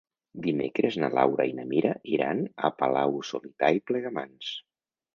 [0.45, 4.55] Dimecres na Laura i na Mira iran a Palau-solità i Plegamans.